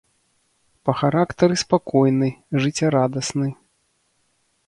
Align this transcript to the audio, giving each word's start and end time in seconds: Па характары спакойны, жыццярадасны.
Па 0.87 0.91
характары 1.01 1.55
спакойны, 1.63 2.29
жыццярадасны. 2.63 3.47